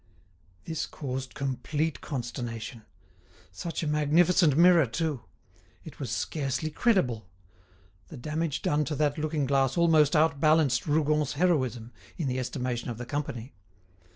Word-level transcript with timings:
This 0.65 0.87
caused 0.87 1.35
complete 1.35 2.01
consternation. 2.01 2.81
Such 3.51 3.83
a 3.83 3.87
magnificent 3.87 4.57
mirror, 4.57 4.87
too! 4.87 5.21
It 5.83 5.99
was 5.99 6.09
scarcely 6.09 6.71
credible! 6.71 7.27
the 8.07 8.17
damage 8.17 8.63
done 8.63 8.83
to 8.85 8.95
that 8.95 9.19
looking 9.19 9.45
glass 9.45 9.77
almost 9.77 10.15
out 10.15 10.39
balanced 10.39 10.87
Rougon's 10.87 11.33
heroism, 11.33 11.91
in 12.17 12.27
the 12.27 12.39
estimation 12.39 12.89
of 12.89 12.97
the 12.97 13.05
company. 13.05 13.53